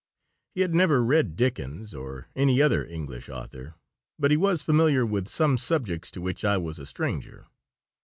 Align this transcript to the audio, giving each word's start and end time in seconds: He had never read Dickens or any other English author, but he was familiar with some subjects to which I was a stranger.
He 0.55 0.61
had 0.61 0.73
never 0.73 1.03
read 1.03 1.35
Dickens 1.35 1.93
or 1.93 2.27
any 2.35 2.59
other 2.59 2.83
English 2.83 3.29
author, 3.29 3.75
but 4.17 4.31
he 4.31 4.35
was 4.37 4.63
familiar 4.63 5.05
with 5.05 5.27
some 5.27 5.59
subjects 5.59 6.09
to 6.09 6.21
which 6.21 6.43
I 6.43 6.57
was 6.57 6.79
a 6.79 6.87
stranger. 6.87 7.45